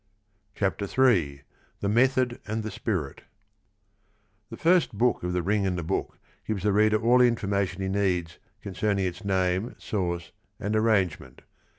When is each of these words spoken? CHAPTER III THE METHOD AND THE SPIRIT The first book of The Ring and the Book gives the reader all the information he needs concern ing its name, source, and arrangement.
CHAPTER 0.55 0.85
III 0.87 1.43
THE 1.79 1.87
METHOD 1.87 2.39
AND 2.47 2.63
THE 2.63 2.71
SPIRIT 2.71 3.21
The 4.49 4.57
first 4.57 4.97
book 4.97 5.21
of 5.21 5.31
The 5.33 5.43
Ring 5.43 5.67
and 5.67 5.77
the 5.77 5.83
Book 5.83 6.17
gives 6.47 6.63
the 6.63 6.73
reader 6.73 6.99
all 6.99 7.19
the 7.19 7.27
information 7.27 7.83
he 7.83 7.87
needs 7.87 8.39
concern 8.63 8.97
ing 8.97 9.05
its 9.05 9.23
name, 9.23 9.75
source, 9.77 10.31
and 10.59 10.75
arrangement. 10.75 11.43